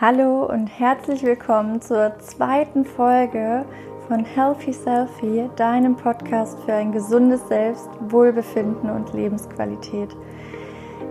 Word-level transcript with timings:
Hallo 0.00 0.44
und 0.46 0.66
herzlich 0.66 1.22
willkommen 1.22 1.80
zur 1.80 2.18
zweiten 2.18 2.84
Folge 2.84 3.64
von 4.08 4.24
Healthy 4.24 4.72
Selfie, 4.72 5.48
deinem 5.54 5.94
Podcast 5.94 6.58
für 6.64 6.74
ein 6.74 6.90
gesundes 6.90 7.46
Selbst, 7.46 7.88
Wohlbefinden 8.00 8.90
und 8.90 9.14
Lebensqualität. 9.14 10.10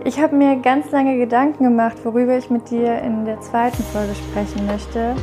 Ich 0.04 0.20
habe 0.20 0.36
mir 0.36 0.58
ganz 0.58 0.92
lange 0.92 1.18
Gedanken 1.18 1.64
gemacht, 1.64 1.96
worüber 2.04 2.38
ich 2.38 2.50
mit 2.50 2.70
dir 2.72 3.00
in 3.00 3.24
der 3.24 3.40
zweiten 3.40 3.82
Folge 3.84 4.16
sprechen 4.16 4.66
möchte 4.66 5.16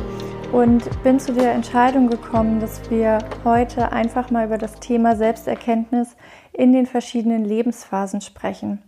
und 0.51 0.89
bin 1.03 1.19
zu 1.19 1.31
der 1.31 1.53
Entscheidung 1.53 2.09
gekommen, 2.09 2.59
dass 2.59 2.89
wir 2.89 3.19
heute 3.43 3.91
einfach 3.91 4.31
mal 4.31 4.47
über 4.47 4.57
das 4.57 4.79
Thema 4.79 5.15
Selbsterkenntnis 5.15 6.15
in 6.51 6.73
den 6.73 6.87
verschiedenen 6.87 7.45
Lebensphasen 7.45 8.21
sprechen. 8.21 8.81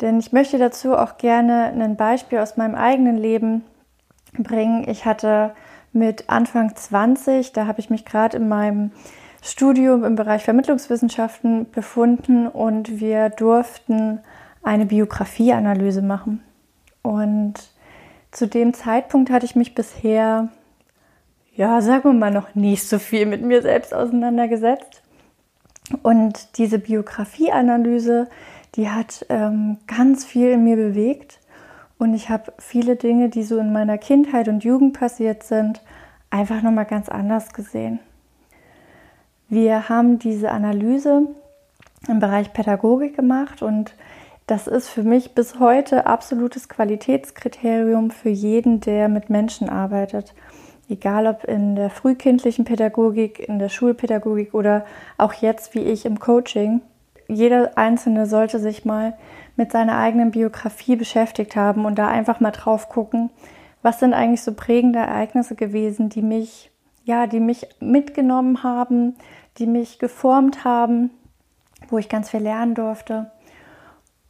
Denn 0.00 0.20
ich 0.20 0.32
möchte 0.32 0.58
dazu 0.58 0.94
auch 0.94 1.18
gerne 1.18 1.66
ein 1.66 1.96
Beispiel 1.96 2.38
aus 2.38 2.56
meinem 2.56 2.74
eigenen 2.74 3.16
Leben 3.16 3.64
bringen. 4.38 4.88
Ich 4.88 5.04
hatte 5.04 5.54
mit 5.92 6.28
Anfang 6.28 6.74
20, 6.74 7.52
da 7.52 7.66
habe 7.66 7.80
ich 7.80 7.90
mich 7.90 8.04
gerade 8.04 8.36
in 8.36 8.48
meinem 8.48 8.92
Studium 9.42 10.04
im 10.04 10.14
Bereich 10.14 10.44
Vermittlungswissenschaften 10.44 11.70
befunden 11.70 12.46
und 12.46 13.00
wir 13.00 13.30
durften 13.30 14.20
eine 14.62 14.86
Biografieanalyse 14.86 16.02
machen. 16.02 16.42
Und 17.02 17.54
zu 18.30 18.46
dem 18.46 18.74
Zeitpunkt 18.74 19.30
hatte 19.30 19.46
ich 19.46 19.56
mich 19.56 19.74
bisher, 19.74 20.48
ja, 21.54 21.80
sagen 21.80 22.04
wir 22.04 22.12
mal, 22.12 22.30
noch 22.30 22.54
nicht 22.54 22.86
so 22.88 22.98
viel 22.98 23.26
mit 23.26 23.42
mir 23.42 23.62
selbst 23.62 23.94
auseinandergesetzt. 23.94 25.02
Und 26.02 26.58
diese 26.58 26.78
Biografieanalyse, 26.78 28.28
die 28.74 28.90
hat 28.90 29.26
ähm, 29.28 29.78
ganz 29.86 30.24
viel 30.24 30.50
in 30.50 30.64
mir 30.64 30.76
bewegt. 30.76 31.40
Und 31.98 32.14
ich 32.14 32.30
habe 32.30 32.52
viele 32.58 32.96
Dinge, 32.96 33.28
die 33.28 33.42
so 33.42 33.58
in 33.58 33.72
meiner 33.72 33.98
Kindheit 33.98 34.48
und 34.48 34.62
Jugend 34.62 34.98
passiert 34.98 35.42
sind, 35.42 35.82
einfach 36.30 36.62
nochmal 36.62 36.84
ganz 36.84 37.08
anders 37.08 37.52
gesehen. 37.52 37.98
Wir 39.48 39.88
haben 39.88 40.18
diese 40.18 40.50
Analyse 40.50 41.26
im 42.06 42.20
Bereich 42.20 42.52
Pädagogik 42.52 43.16
gemacht 43.16 43.62
und 43.62 43.94
das 44.46 44.66
ist 44.66 44.88
für 44.88 45.02
mich 45.02 45.34
bis 45.34 45.58
heute 45.58 46.06
absolutes 46.06 46.68
Qualitätskriterium 46.68 48.10
für 48.10 48.30
jeden, 48.30 48.80
der 48.80 49.08
mit 49.08 49.28
Menschen 49.30 49.68
arbeitet. 49.68 50.34
Egal 50.88 51.26
ob 51.26 51.44
in 51.44 51.76
der 51.76 51.90
frühkindlichen 51.90 52.64
Pädagogik, 52.64 53.40
in 53.40 53.58
der 53.58 53.68
Schulpädagogik 53.68 54.54
oder 54.54 54.86
auch 55.18 55.34
jetzt 55.34 55.74
wie 55.74 55.82
ich 55.82 56.06
im 56.06 56.18
Coaching 56.18 56.80
jeder 57.28 57.76
Einzelne 57.76 58.26
sollte 58.26 58.58
sich 58.58 58.84
mal 58.84 59.16
mit 59.56 59.72
seiner 59.72 59.98
eigenen 59.98 60.30
Biografie 60.30 60.96
beschäftigt 60.96 61.56
haben 61.56 61.84
und 61.84 61.96
da 61.96 62.08
einfach 62.08 62.40
mal 62.40 62.50
drauf 62.50 62.88
gucken, 62.88 63.30
was 63.82 64.00
sind 64.00 64.14
eigentlich 64.14 64.42
so 64.42 64.54
prägende 64.54 64.98
Ereignisse 64.98 65.54
gewesen, 65.54 66.08
die 66.08 66.22
mich, 66.22 66.70
ja, 67.04 67.26
die 67.26 67.40
mich 67.40 67.68
mitgenommen 67.80 68.62
haben, 68.62 69.16
die 69.58 69.66
mich 69.66 69.98
geformt 69.98 70.64
haben, 70.64 71.10
wo 71.88 71.98
ich 71.98 72.08
ganz 72.08 72.30
viel 72.30 72.40
lernen 72.40 72.74
durfte. 72.74 73.30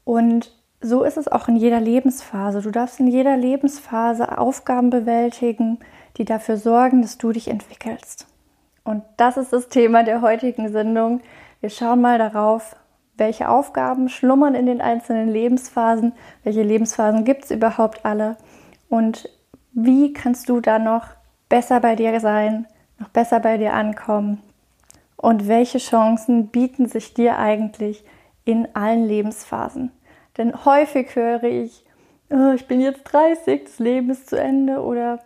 Und 0.04 0.52
so 0.80 1.02
ist 1.04 1.16
es 1.16 1.28
auch 1.28 1.48
in 1.48 1.56
jeder 1.56 1.80
Lebensphase. 1.80 2.62
Du 2.62 2.70
darfst 2.70 3.00
in 3.00 3.06
jeder 3.06 3.36
Lebensphase 3.36 4.38
Aufgaben 4.38 4.90
bewältigen, 4.90 5.78
die 6.16 6.24
dafür 6.24 6.56
sorgen, 6.56 7.02
dass 7.02 7.18
du 7.18 7.32
dich 7.32 7.48
entwickelst. 7.48 8.26
Und 8.84 9.02
das 9.16 9.36
ist 9.36 9.52
das 9.52 9.68
Thema 9.68 10.02
der 10.02 10.22
heutigen 10.22 10.70
Sendung. 10.72 11.20
Wir 11.60 11.70
schauen 11.70 12.00
mal 12.00 12.18
darauf, 12.18 12.76
welche 13.18 13.48
Aufgaben 13.48 14.08
schlummern 14.08 14.54
in 14.54 14.66
den 14.66 14.80
einzelnen 14.80 15.28
Lebensphasen, 15.28 16.12
welche 16.44 16.62
Lebensphasen 16.62 17.24
gibt 17.24 17.44
es 17.44 17.50
überhaupt 17.50 18.04
alle 18.04 18.36
und 18.88 19.28
wie 19.72 20.12
kannst 20.12 20.48
du 20.48 20.60
da 20.60 20.78
noch 20.78 21.06
besser 21.48 21.80
bei 21.80 21.94
dir 21.94 22.18
sein, 22.20 22.66
noch 22.98 23.08
besser 23.08 23.40
bei 23.40 23.58
dir 23.58 23.74
ankommen 23.74 24.40
und 25.16 25.48
welche 25.48 25.78
Chancen 25.78 26.48
bieten 26.48 26.86
sich 26.86 27.14
dir 27.14 27.38
eigentlich 27.38 28.04
in 28.44 28.68
allen 28.74 29.04
Lebensphasen. 29.04 29.90
Denn 30.36 30.64
häufig 30.64 31.14
höre 31.14 31.42
ich, 31.42 31.84
oh, 32.30 32.52
ich 32.54 32.66
bin 32.66 32.80
jetzt 32.80 33.04
30, 33.04 33.64
das 33.64 33.78
Leben 33.78 34.10
ist 34.10 34.30
zu 34.30 34.36
Ende 34.36 34.80
oder 34.80 35.18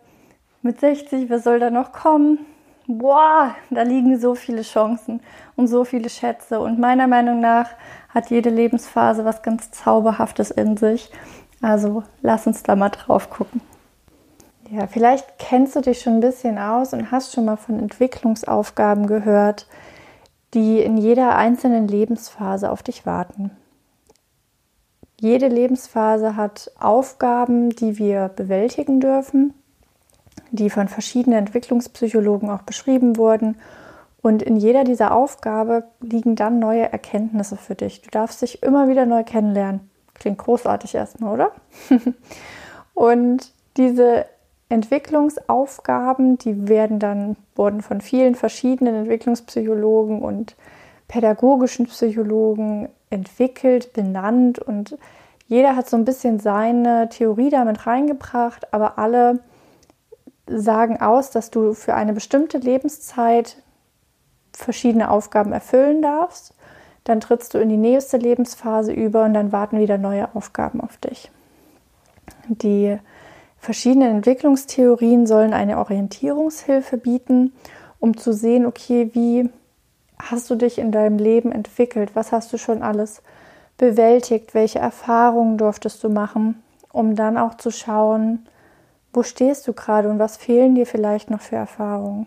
mit 0.63 0.81
60, 0.81 1.29
was 1.29 1.45
soll 1.45 1.61
da 1.61 1.71
noch 1.71 1.93
kommen? 1.93 2.39
Boah, 2.87 3.55
da 3.71 3.83
liegen 3.83 4.19
so 4.19 4.35
viele 4.35 4.63
Chancen 4.63 5.21
und 5.57 5.69
so 5.69 5.85
viele 5.85 6.09
Schätze. 6.09 6.61
Und 6.61 6.79
meiner 6.79 7.07
Meinung 7.07 7.41
nach 7.41 7.71
hat 8.09 8.31
jede 8.31 8.51
Lebensphase 8.51 9.25
was 9.25 9.43
ganz 9.43 9.71
Zauberhaftes 9.71 10.51
in 10.51 10.77
sich. 10.77 11.11
Also 11.61 12.03
lass 12.23 12.47
uns 12.47 12.63
da 12.63 12.77
mal 12.77 12.91
drauf 12.91 13.31
gucken. 13.31 13.61
Ja, 14.71 14.87
vielleicht 14.87 15.39
kennst 15.39 15.77
du 15.77 15.81
dich 15.81 16.01
schon 16.01 16.15
ein 16.15 16.21
bisschen 16.21 16.59
aus 16.59 16.93
und 16.95 17.11
hast 17.11 17.35
schon 17.35 17.45
mal 17.45 17.57
von 17.57 17.79
Entwicklungsaufgaben 17.79 19.07
gehört, 19.07 19.67
die 20.55 20.81
in 20.81 20.97
jeder 20.97 21.37
einzelnen 21.37 21.89
Lebensphase 21.89 22.71
auf 22.71 22.83
dich 22.83 23.05
warten. 23.05 23.51
Jede 25.21 25.49
Lebensphase 25.49 26.37
hat 26.37 26.71
Aufgaben, 26.81 27.71
die 27.71 27.99
wir 27.99 28.29
bewältigen 28.29 28.99
dürfen 28.99 29.55
die 30.53 30.71
von 30.71 30.89
verschiedenen 30.89 31.41
Entwicklungspsychologen 31.41 32.51
auch 32.51 32.63
beschrieben 32.63 33.17
wurden. 33.17 33.57
Und 34.23 34.43
in 34.43 34.57
jeder 34.57 34.85
dieser 34.85 35.15
Aufgabe 35.15 35.85
liegen 36.01 36.37
dann 36.37 36.61
neue 36.61 36.93
Erkenntnisse 36.93 37.57
für 37.57 37.75
dich. 37.75 38.03
Du 38.03 38.11
darfst 38.11 38.41
dich 38.43 38.63
immer 38.63 38.89
wieder 38.89 39.05
neu 39.05 39.25
kennenlernen. 39.25 39.91
Klingt 40.15 40.39
großartig 40.39 40.95
erstmal, 40.95 41.33
oder? 41.33 41.53
und 42.95 43.53
diese 43.77 44.27
Entwicklungsaufgaben, 44.69 46.39
die 46.39 46.69
werden 46.69 46.99
dann, 46.99 47.37
wurden 47.57 47.83
von 47.83 48.01
vielen 48.01 48.35
verschiedenen 48.35 48.95
Entwicklungspsychologen 48.95 50.23
und 50.23 50.55
pädagogischen 51.09 51.87
Psychologen 51.87 52.89
entwickelt, 53.11 53.93
benannt 53.93 54.59
und 54.59 54.97
jeder 55.47 55.77
hat 55.77 55.91
so 55.91 55.99
ein 55.99 56.07
bisschen 56.07 56.41
seine 56.41 57.11
Theorie 57.11 57.51
damit 57.51 57.87
reingebracht, 57.87 58.73
aber 58.73 58.99
alle 58.99 59.41
sagen 60.61 61.01
aus, 61.01 61.31
dass 61.31 61.51
du 61.51 61.75
für 61.75 61.95
eine 61.95 62.13
bestimmte 62.13 62.59
Lebenszeit 62.59 63.57
verschiedene 64.53 65.11
Aufgaben 65.11 65.53
erfüllen 65.53 66.03
darfst. 66.03 66.55
Dann 67.05 67.21
trittst 67.21 67.55
du 67.55 67.59
in 67.59 67.69
die 67.69 67.77
nächste 67.77 68.17
Lebensphase 68.17 68.93
über 68.93 69.25
und 69.25 69.35
dann 69.35 69.53
warten 69.53 69.79
wieder 69.79 69.99
neue 69.99 70.35
Aufgaben 70.35 70.81
auf 70.81 70.97
dich. 70.99 71.31
Die 72.49 72.99
verschiedenen 73.59 74.17
Entwicklungstheorien 74.17 75.27
sollen 75.27 75.53
eine 75.53 75.79
Orientierungshilfe 75.79 76.97
bieten, 76.99 77.53
um 77.99 78.17
zu 78.17 78.33
sehen, 78.33 78.67
okay, 78.67 79.11
wie 79.15 79.49
hast 80.19 80.51
du 80.51 80.55
dich 80.55 80.79
in 80.79 80.93
deinem 80.93 81.19
Leben 81.19 81.53
entwickelt? 81.53 82.15
Was 82.15 82.33
hast 82.33 82.53
du 82.53 82.59
schon 82.59 82.83
alles 82.83 83.23
bewältigt? 83.79 84.55
Welche 84.55 84.79
Erfahrungen 84.79 85.59
durftest 85.59 86.03
du 86.05 86.09
machen? 86.09 86.63
Um 86.93 87.17
dann 87.17 87.39
auch 87.39 87.57
zu 87.57 87.71
schauen, 87.71 88.47
wo 89.13 89.23
stehst 89.23 89.67
du 89.69 89.73
gerade 89.73 90.09
und 90.09 90.19
was 90.19 90.37
fehlen 90.37 90.75
dir 90.75 90.87
vielleicht 90.87 91.31
noch 91.31 91.41
für 91.41 91.57
Erfahrungen? 91.57 92.27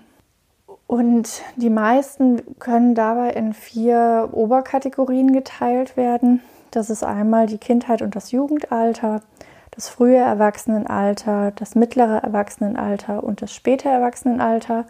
Und 0.88 1.41
die 1.56 1.72
meisten 1.72 2.59
können 2.59 2.94
dabei 2.94 3.31
in 3.31 3.53
vier 3.53 4.29
Oberkategorien 4.31 5.34
geteilt 5.34 5.97
werden. 5.97 6.41
Das 6.69 6.90
ist 6.90 7.03
einmal 7.03 7.47
die 7.47 7.57
Kindheit 7.57 8.01
und 8.01 8.16
das 8.16 8.31
Jugendalter, 8.31 9.22
das 9.72 9.90
frühe 9.90 10.18
Erwachsenenalter, 10.18 11.51
das 11.51 11.73
mittlere 11.73 12.23
Erwachsenenalter 12.23 13.23
und 13.23 13.41
das 13.41 13.53
späte 13.53 13.90
Erwachsenenalter. 13.90 14.85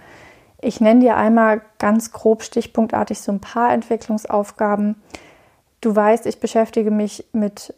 Ich 0.62 0.82
nenne 0.82 1.00
dir 1.00 1.16
einmal 1.16 1.62
ganz 1.80 2.12
grob 2.12 2.44
stichpunktartig 2.44 3.20
so 3.20 3.32
ein 3.32 3.40
paar 3.40 3.72
Entwicklungsaufgaben, 3.72 4.96
Du 5.86 5.96
weißt, 5.96 6.26
ich 6.26 6.40
beschäftige 6.40 6.90
mich 6.90 7.28
mit 7.32 7.72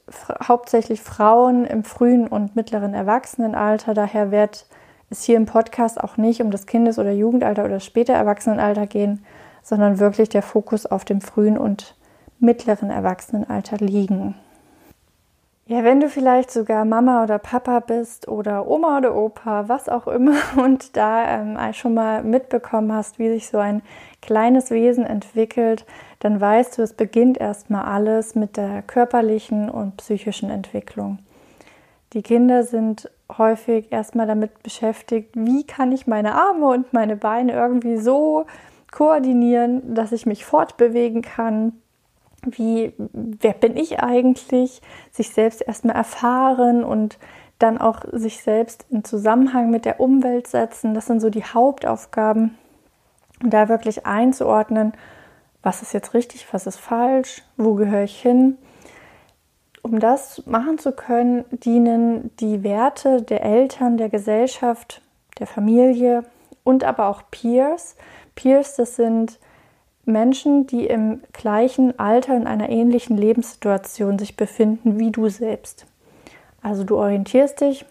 hauptsächlich 0.47 1.01
Frauen 1.01 1.65
im 1.65 1.83
frühen 1.83 2.25
und 2.29 2.55
mittleren 2.55 2.93
Erwachsenenalter. 2.93 3.93
Daher 3.93 4.31
wird 4.31 4.65
es 5.09 5.23
hier 5.23 5.35
im 5.35 5.45
Podcast 5.45 6.01
auch 6.01 6.15
nicht 6.15 6.41
um 6.41 6.49
das 6.49 6.67
Kindes- 6.67 6.99
oder 6.99 7.11
Jugendalter 7.11 7.65
oder 7.65 7.81
später 7.81 8.13
Erwachsenenalter 8.13 8.87
gehen, 8.87 9.25
sondern 9.61 9.99
wirklich 9.99 10.29
der 10.29 10.41
Fokus 10.41 10.85
auf 10.85 11.03
dem 11.03 11.19
frühen 11.19 11.57
und 11.57 11.97
mittleren 12.39 12.91
Erwachsenenalter 12.91 13.75
liegen. 13.75 14.35
Ja, 15.65 15.83
wenn 15.83 15.99
du 15.99 16.07
vielleicht 16.07 16.49
sogar 16.49 16.85
Mama 16.85 17.23
oder 17.23 17.39
Papa 17.39 17.81
bist 17.81 18.29
oder 18.29 18.69
Oma 18.69 18.99
oder 18.99 19.13
Opa, 19.17 19.67
was 19.67 19.89
auch 19.89 20.07
immer, 20.07 20.37
und 20.55 20.95
da 20.95 21.27
ähm, 21.27 21.57
schon 21.73 21.93
mal 21.93 22.23
mitbekommen 22.23 22.93
hast, 22.93 23.19
wie 23.19 23.27
sich 23.27 23.49
so 23.49 23.57
ein 23.57 23.81
kleines 24.21 24.71
Wesen 24.71 25.05
entwickelt, 25.05 25.85
dann 26.19 26.41
weißt 26.41 26.77
du, 26.77 26.81
es 26.81 26.93
beginnt 26.93 27.37
erstmal 27.37 27.85
alles 27.85 28.35
mit 28.35 28.57
der 28.57 28.81
körperlichen 28.81 29.69
und 29.69 29.97
psychischen 29.97 30.49
Entwicklung. 30.49 31.19
Die 32.13 32.21
Kinder 32.21 32.63
sind 32.63 33.09
häufig 33.37 33.91
erstmal 33.91 34.27
damit 34.27 34.63
beschäftigt, 34.63 35.31
wie 35.35 35.65
kann 35.65 35.91
ich 35.91 36.07
meine 36.07 36.35
Arme 36.35 36.67
und 36.67 36.93
meine 36.93 37.17
Beine 37.17 37.53
irgendwie 37.53 37.97
so 37.97 38.45
koordinieren, 38.91 39.93
dass 39.93 40.13
ich 40.13 40.25
mich 40.25 40.45
fortbewegen 40.45 41.21
kann. 41.21 41.73
Wie, 42.43 42.93
wer 42.97 43.53
bin 43.53 43.75
ich 43.75 43.99
eigentlich? 43.99 44.81
Sich 45.11 45.29
selbst 45.31 45.61
erstmal 45.61 45.95
erfahren 45.95 46.83
und 46.83 47.17
dann 47.59 47.77
auch 47.79 48.01
sich 48.11 48.41
selbst 48.41 48.85
in 48.89 49.03
Zusammenhang 49.03 49.69
mit 49.69 49.85
der 49.85 49.99
Umwelt 49.99 50.47
setzen. 50.47 50.93
Das 50.93 51.07
sind 51.07 51.19
so 51.19 51.29
die 51.29 51.43
Hauptaufgaben. 51.43 52.57
Da 53.41 53.69
wirklich 53.69 54.05
einzuordnen, 54.05 54.93
was 55.63 55.81
ist 55.81 55.93
jetzt 55.93 56.13
richtig, 56.13 56.47
was 56.51 56.67
ist 56.67 56.79
falsch, 56.79 57.43
wo 57.57 57.73
gehöre 57.73 58.03
ich 58.03 58.21
hin. 58.21 58.57
Um 59.81 59.99
das 59.99 60.45
machen 60.45 60.77
zu 60.77 60.91
können, 60.91 61.45
dienen 61.51 62.35
die 62.39 62.63
Werte 62.63 63.21
der 63.21 63.43
Eltern, 63.43 63.97
der 63.97 64.09
Gesellschaft, 64.09 65.01
der 65.39 65.47
Familie 65.47 66.23
und 66.63 66.83
aber 66.83 67.07
auch 67.07 67.23
Peers. 67.31 67.95
Peers, 68.35 68.75
das 68.75 68.95
sind 68.95 69.39
Menschen, 70.05 70.67
die 70.67 70.87
im 70.87 71.21
gleichen 71.33 71.99
Alter 71.99 72.35
in 72.35 72.47
einer 72.47 72.69
ähnlichen 72.69 73.17
Lebenssituation 73.17 74.17
sich 74.17 74.37
befinden 74.37 74.99
wie 74.99 75.11
du 75.11 75.29
selbst. 75.29 75.85
Also 76.61 76.83
du 76.83 76.97
orientierst 76.97 77.61
dich 77.61 77.85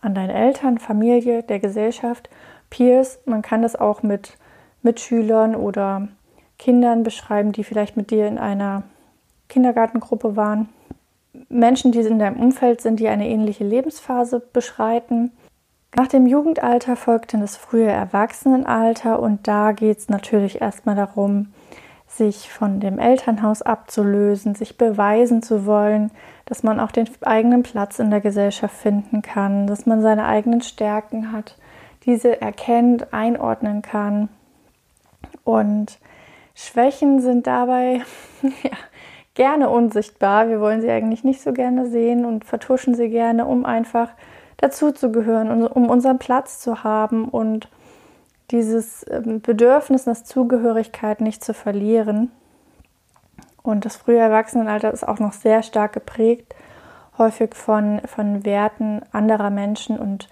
an 0.00 0.14
deine 0.14 0.34
Eltern, 0.34 0.78
Familie, 0.78 1.42
der 1.42 1.58
Gesellschaft, 1.58 2.30
Peers. 2.70 3.18
Man 3.24 3.42
kann 3.42 3.62
das 3.62 3.76
auch 3.76 4.02
mit 4.02 4.36
Mitschülern 4.82 5.54
oder 5.54 6.08
Kindern 6.58 7.02
beschreiben, 7.02 7.52
die 7.52 7.64
vielleicht 7.64 7.96
mit 7.96 8.10
dir 8.10 8.26
in 8.26 8.38
einer 8.38 8.82
Kindergartengruppe 9.48 10.36
waren. 10.36 10.68
Menschen, 11.48 11.92
die 11.92 12.00
in 12.00 12.18
deinem 12.18 12.40
Umfeld 12.40 12.80
sind, 12.80 12.98
die 12.98 13.08
eine 13.08 13.28
ähnliche 13.28 13.64
Lebensphase 13.64 14.40
beschreiten. 14.40 15.32
Nach 15.94 16.08
dem 16.08 16.26
Jugendalter 16.26 16.96
folgt 16.96 17.32
dann 17.32 17.40
das 17.40 17.56
frühe 17.56 17.90
Erwachsenenalter 17.90 19.20
und 19.20 19.46
da 19.46 19.72
geht 19.72 19.98
es 19.98 20.08
natürlich 20.08 20.60
erstmal 20.60 20.94
darum, 20.94 21.52
sich 22.06 22.50
von 22.50 22.80
dem 22.80 22.98
Elternhaus 22.98 23.62
abzulösen, 23.62 24.54
sich 24.54 24.78
beweisen 24.78 25.42
zu 25.42 25.66
wollen, 25.66 26.10
dass 26.46 26.62
man 26.62 26.80
auch 26.80 26.92
den 26.92 27.08
eigenen 27.22 27.62
Platz 27.62 27.98
in 27.98 28.10
der 28.10 28.20
Gesellschaft 28.20 28.74
finden 28.74 29.22
kann, 29.22 29.66
dass 29.66 29.86
man 29.86 30.02
seine 30.02 30.26
eigenen 30.26 30.62
Stärken 30.62 31.32
hat, 31.32 31.56
diese 32.04 32.40
erkennt, 32.40 33.12
einordnen 33.12 33.82
kann. 33.82 34.28
Und 35.44 35.98
Schwächen 36.56 37.20
sind 37.20 37.46
dabei 37.46 38.00
ja, 38.62 38.70
gerne 39.34 39.68
unsichtbar. 39.68 40.48
Wir 40.48 40.60
wollen 40.60 40.80
sie 40.80 40.90
eigentlich 40.90 41.22
nicht 41.22 41.42
so 41.42 41.52
gerne 41.52 41.86
sehen 41.86 42.24
und 42.24 42.44
vertuschen 42.44 42.94
sie 42.94 43.10
gerne, 43.10 43.44
um 43.44 43.66
einfach 43.66 44.08
dazuzugehören 44.56 45.50
und 45.50 45.66
um 45.66 45.90
unseren 45.90 46.18
Platz 46.18 46.58
zu 46.60 46.82
haben 46.82 47.28
und 47.28 47.68
dieses 48.50 49.04
ähm, 49.10 49.42
Bedürfnis 49.42 50.06
nach 50.06 50.16
Zugehörigkeit 50.16 51.20
nicht 51.20 51.44
zu 51.44 51.52
verlieren. 51.52 52.30
Und 53.62 53.84
das 53.84 53.96
frühe 53.96 54.18
Erwachsenenalter 54.18 54.92
ist 54.92 55.06
auch 55.06 55.18
noch 55.18 55.34
sehr 55.34 55.62
stark 55.62 55.92
geprägt, 55.92 56.54
häufig 57.18 57.54
von, 57.54 58.00
von 58.06 58.46
Werten 58.46 59.02
anderer 59.12 59.50
Menschen. 59.50 59.98
Und 59.98 60.30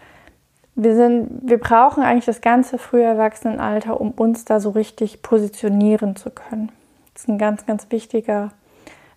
wir, 0.76 0.94
sind, 0.96 1.48
wir 1.48 1.58
brauchen 1.58 2.02
eigentlich 2.02 2.24
das 2.24 2.40
ganze 2.40 2.78
frühe 2.78 3.04
Erwachsenenalter, 3.04 4.00
um 4.00 4.10
uns 4.10 4.44
da 4.44 4.60
so 4.60 4.70
richtig 4.70 5.22
positionieren 5.22 6.16
zu 6.16 6.30
können. 6.30 6.70
Das 7.12 7.22
ist 7.22 7.28
ein 7.28 7.38
ganz, 7.38 7.64
ganz 7.66 7.86
wichtiger, 7.90 8.50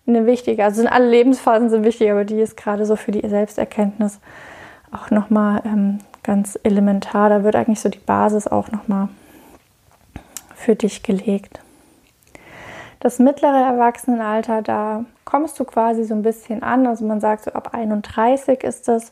eine 0.06 0.24
wichtige, 0.24 0.64
also 0.64 0.76
sind 0.76 0.88
alle 0.88 1.08
Lebensphasen 1.08 1.68
sind 1.68 1.84
wichtig, 1.84 2.10
aber 2.10 2.24
die 2.24 2.40
ist 2.40 2.56
gerade 2.56 2.86
so 2.86 2.96
für 2.96 3.12
die 3.12 3.28
Selbsterkenntnis 3.28 4.20
auch 4.92 5.10
nochmal 5.10 5.62
ähm, 5.64 5.98
ganz 6.22 6.58
elementar. 6.62 7.28
Da 7.28 7.44
wird 7.44 7.56
eigentlich 7.56 7.80
so 7.80 7.88
die 7.88 7.98
Basis 7.98 8.46
auch 8.46 8.70
nochmal 8.70 9.08
für 10.54 10.76
dich 10.76 11.02
gelegt. 11.02 11.60
Das 13.00 13.18
mittlere 13.18 13.64
Erwachsenenalter, 13.64 14.62
da 14.62 15.04
kommst 15.24 15.60
du 15.60 15.64
quasi 15.64 16.04
so 16.04 16.14
ein 16.14 16.22
bisschen 16.22 16.62
an. 16.62 16.86
Also 16.86 17.04
man 17.04 17.20
sagt 17.20 17.44
so 17.44 17.52
ab 17.52 17.74
31 17.74 18.64
ist 18.64 18.88
das. 18.88 19.10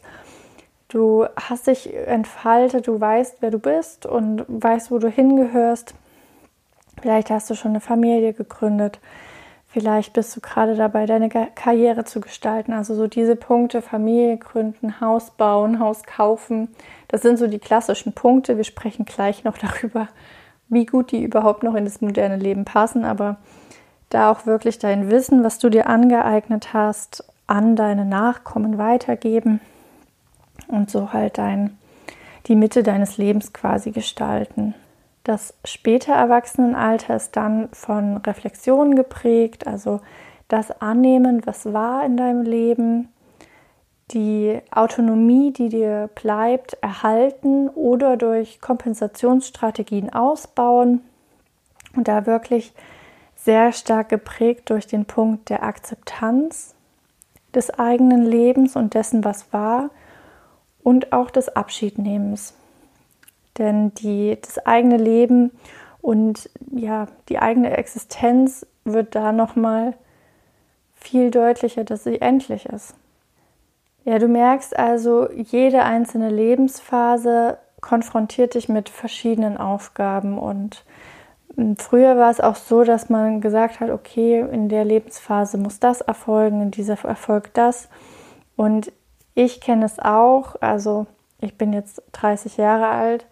Du 0.88 1.26
hast 1.34 1.66
dich 1.66 1.92
entfaltet, 1.94 2.86
du 2.86 3.00
weißt, 3.00 3.38
wer 3.40 3.50
du 3.50 3.58
bist 3.58 4.06
und 4.06 4.44
weißt, 4.46 4.90
wo 4.90 4.98
du 4.98 5.08
hingehörst. 5.08 5.94
Vielleicht 7.02 7.30
hast 7.30 7.50
du 7.50 7.54
schon 7.54 7.72
eine 7.72 7.80
Familie 7.80 8.32
gegründet. 8.32 9.00
Vielleicht 9.66 10.12
bist 10.12 10.34
du 10.36 10.40
gerade 10.40 10.76
dabei, 10.76 11.04
deine 11.06 11.28
Karriere 11.28 12.04
zu 12.04 12.20
gestalten. 12.20 12.72
Also 12.72 12.94
so 12.94 13.08
diese 13.08 13.34
Punkte, 13.34 13.82
Familie 13.82 14.36
gründen, 14.38 15.00
Haus 15.00 15.32
bauen, 15.32 15.80
Haus 15.80 16.04
kaufen, 16.04 16.68
das 17.08 17.22
sind 17.22 17.36
so 17.36 17.48
die 17.48 17.58
klassischen 17.58 18.12
Punkte. 18.12 18.56
Wir 18.56 18.64
sprechen 18.64 19.04
gleich 19.04 19.42
noch 19.42 19.58
darüber, 19.82 20.08
wie 20.68 20.86
gut 20.86 21.10
die 21.10 21.22
überhaupt 21.22 21.64
noch 21.64 21.74
in 21.74 21.84
das 21.84 22.00
moderne 22.00 22.36
Leben 22.36 22.64
passen. 22.64 23.04
Aber 23.04 23.38
da 24.08 24.30
auch 24.30 24.46
wirklich 24.46 24.78
dein 24.78 25.10
Wissen, 25.10 25.42
was 25.42 25.58
du 25.58 25.68
dir 25.68 25.88
angeeignet 25.88 26.72
hast, 26.72 27.24
an 27.48 27.74
deine 27.74 28.04
Nachkommen 28.04 28.78
weitergeben 28.78 29.60
und 30.68 30.90
so 30.90 31.12
halt 31.12 31.38
dein, 31.38 31.78
die 32.46 32.56
Mitte 32.56 32.82
deines 32.82 33.18
Lebens 33.18 33.52
quasi 33.52 33.90
gestalten. 33.90 34.74
Das 35.24 35.54
späte 35.64 36.12
Erwachsenenalter 36.12 37.16
ist 37.16 37.36
dann 37.36 37.68
von 37.72 38.18
Reflexionen 38.18 38.94
geprägt, 38.94 39.66
also 39.66 40.00
das 40.48 40.80
Annehmen, 40.80 41.44
was 41.44 41.72
war 41.72 42.04
in 42.04 42.16
deinem 42.16 42.42
Leben, 42.42 43.08
die 44.12 44.60
Autonomie, 44.70 45.52
die 45.52 45.68
dir 45.68 46.08
bleibt, 46.14 46.74
erhalten 46.80 47.68
oder 47.68 48.16
durch 48.16 48.60
Kompensationsstrategien 48.60 50.12
ausbauen 50.12 51.00
und 51.96 52.06
da 52.06 52.26
wirklich 52.26 52.72
sehr 53.34 53.72
stark 53.72 54.08
geprägt 54.08 54.70
durch 54.70 54.86
den 54.86 55.06
Punkt 55.06 55.50
der 55.50 55.64
Akzeptanz 55.64 56.74
des 57.54 57.70
eigenen 57.70 58.24
Lebens 58.24 58.76
und 58.76 58.94
dessen, 58.94 59.24
was 59.24 59.52
war 59.52 59.90
und 60.86 61.12
auch 61.12 61.32
des 61.32 61.48
Abschiednehmens. 61.48 62.54
Denn 63.58 63.92
die, 63.94 64.38
das 64.40 64.64
eigene 64.64 64.98
Leben 64.98 65.50
und 66.00 66.48
ja, 66.70 67.08
die 67.28 67.40
eigene 67.40 67.76
Existenz 67.76 68.64
wird 68.84 69.16
da 69.16 69.32
nochmal 69.32 69.94
viel 70.94 71.32
deutlicher, 71.32 71.82
dass 71.82 72.04
sie 72.04 72.20
endlich 72.20 72.66
ist. 72.66 72.94
Ja, 74.04 74.20
du 74.20 74.28
merkst 74.28 74.78
also, 74.78 75.28
jede 75.32 75.82
einzelne 75.82 76.30
Lebensphase 76.30 77.58
konfrontiert 77.80 78.54
dich 78.54 78.68
mit 78.68 78.88
verschiedenen 78.88 79.56
Aufgaben 79.56 80.38
und 80.38 80.84
hm, 81.56 81.74
Früher 81.78 82.16
war 82.16 82.30
es 82.30 82.40
auch 82.40 82.54
so, 82.54 82.84
dass 82.84 83.08
man 83.08 83.40
gesagt 83.40 83.80
hat, 83.80 83.90
okay, 83.90 84.38
in 84.52 84.68
der 84.68 84.84
Lebensphase 84.84 85.58
muss 85.58 85.80
das 85.80 86.00
erfolgen, 86.00 86.62
in 86.62 86.70
dieser 86.70 87.04
erfolgt 87.04 87.58
das. 87.58 87.88
Und 88.54 88.92
ich 89.36 89.60
kenne 89.60 89.84
es 89.84 89.98
auch, 89.98 90.56
also 90.60 91.06
ich 91.40 91.56
bin 91.58 91.72
jetzt 91.74 92.02
30 92.12 92.56
Jahre 92.56 92.88
alt 92.88 93.26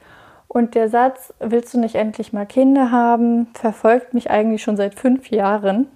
und 0.46 0.74
der 0.74 0.90
Satz, 0.90 1.32
willst 1.40 1.72
du 1.72 1.80
nicht 1.80 1.94
endlich 1.94 2.32
mal 2.34 2.44
Kinder 2.44 2.92
haben, 2.92 3.48
verfolgt 3.54 4.12
mich 4.12 4.30
eigentlich 4.30 4.62
schon 4.62 4.76
seit 4.76 4.94
fünf 4.94 5.30
Jahren. 5.30 5.88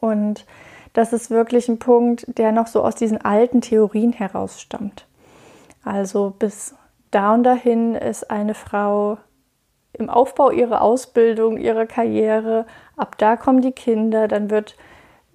Und 0.00 0.44
das 0.92 1.12
ist 1.12 1.30
wirklich 1.30 1.68
ein 1.68 1.78
Punkt, 1.78 2.26
der 2.36 2.50
noch 2.50 2.66
so 2.66 2.82
aus 2.82 2.96
diesen 2.96 3.24
alten 3.24 3.60
Theorien 3.60 4.12
herausstammt. 4.12 5.06
Also 5.84 6.34
bis 6.36 6.74
da 7.12 7.32
und 7.32 7.44
dahin 7.44 7.94
ist 7.94 8.28
eine 8.28 8.54
Frau 8.54 9.18
im 9.92 10.10
Aufbau 10.10 10.50
ihrer 10.50 10.82
Ausbildung, 10.82 11.58
ihrer 11.58 11.86
Karriere, 11.86 12.66
ab 12.96 13.16
da 13.18 13.36
kommen 13.36 13.62
die 13.62 13.72
Kinder, 13.72 14.26
dann 14.26 14.50
wird 14.50 14.76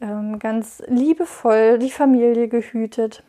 ähm, 0.01 0.39
ganz 0.39 0.83
liebevoll 0.87 1.79
die 1.79 1.89
Familie 1.89 2.49
gehütet. 2.49 3.23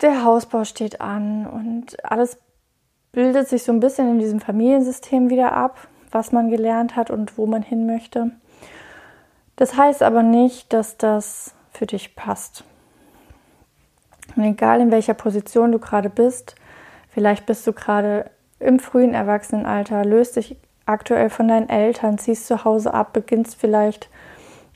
Der 0.00 0.24
Hausbau 0.24 0.64
steht 0.64 1.00
an 1.00 1.46
und 1.46 2.02
alles 2.04 2.38
bildet 3.12 3.48
sich 3.48 3.64
so 3.64 3.72
ein 3.72 3.80
bisschen 3.80 4.10
in 4.10 4.18
diesem 4.18 4.40
Familiensystem 4.40 5.28
wieder 5.28 5.52
ab, 5.52 5.88
was 6.10 6.32
man 6.32 6.48
gelernt 6.48 6.96
hat 6.96 7.10
und 7.10 7.36
wo 7.36 7.46
man 7.46 7.62
hin 7.62 7.86
möchte. 7.86 8.30
Das 9.56 9.76
heißt 9.76 10.02
aber 10.02 10.22
nicht, 10.22 10.72
dass 10.72 10.96
das 10.96 11.54
für 11.72 11.86
dich 11.86 12.16
passt. 12.16 12.64
Und 14.36 14.44
egal 14.44 14.80
in 14.80 14.90
welcher 14.90 15.14
Position 15.14 15.72
du 15.72 15.78
gerade 15.78 16.08
bist, 16.08 16.54
vielleicht 17.08 17.46
bist 17.46 17.66
du 17.66 17.72
gerade 17.72 18.30
im 18.58 18.78
frühen 18.78 19.12
Erwachsenenalter, 19.12 20.04
löst 20.04 20.36
dich 20.36 20.56
aktuell 20.86 21.30
von 21.30 21.48
deinen 21.48 21.68
Eltern, 21.68 22.18
ziehst 22.18 22.46
zu 22.46 22.64
Hause 22.64 22.94
ab, 22.94 23.12
beginnst 23.12 23.56
vielleicht 23.56 24.08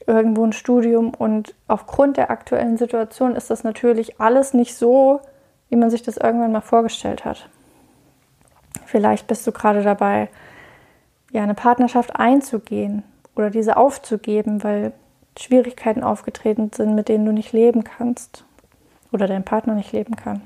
irgendwo 0.07 0.45
ein 0.45 0.53
Studium 0.53 1.15
und 1.15 1.55
aufgrund 1.69 2.17
der 2.17 2.31
aktuellen 2.31 2.77
Situation 2.77 3.37
ist 3.37 3.51
das 3.51 3.65
natürlich 3.65 4.21
alles 4.21 4.55
nicht 4.55 4.75
so, 4.75 5.21
wie 5.69 5.77
man 5.77 5.91
sich 5.91 6.03
das 6.03 6.17
irgendwann 6.17 6.53
mal 6.53 6.61
vorgestellt 6.61 7.25
hat. 7.25 7.49
Vielleicht 8.87 9.27
bist 9.27 9.47
du 9.47 9.53
gerade 9.53 9.83
dabei, 9.83 10.29
ja, 11.33 11.43
eine 11.43 11.55
Partnerschaft 11.55 12.17
einzugehen 12.17 13.03
oder 13.35 13.51
diese 13.51 13.77
aufzugeben, 13.77 14.63
weil 14.63 14.93
Schwierigkeiten 15.39 16.05
aufgetreten 16.05 16.71
sind, 16.73 16.95
mit 16.95 17.09
denen 17.09 17.25
du 17.25 17.33
nicht 17.33 17.53
leben 17.53 17.83
kannst 17.83 18.45
oder 19.11 19.27
dein 19.27 19.45
Partner 19.45 19.75
nicht 19.75 19.93
leben 19.93 20.17
kann. 20.17 20.43